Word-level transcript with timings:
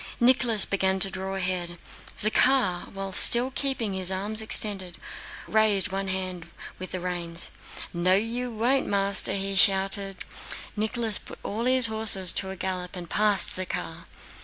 Nicholas 0.19 0.65
began 0.65 0.97
to 0.99 1.11
draw 1.11 1.35
ahead. 1.35 1.77
Zakhár, 2.17 2.91
while 2.91 3.13
still 3.13 3.51
keeping 3.51 3.93
his 3.93 4.09
arms 4.09 4.41
extended, 4.41 4.97
raised 5.47 5.91
one 5.91 6.07
hand 6.07 6.47
with 6.79 6.89
the 6.91 6.99
reins. 6.99 7.51
"No 7.93 8.15
you 8.15 8.49
won't, 8.49 8.87
master!" 8.87 9.33
he 9.33 9.53
shouted. 9.55 10.25
Nicholas 10.75 11.19
put 11.19 11.37
all 11.43 11.65
his 11.65 11.85
horses 11.85 12.31
to 12.31 12.49
a 12.49 12.55
gallop 12.55 12.95
and 12.95 13.11
passed 13.11 13.51
Zakhár. 13.55 14.05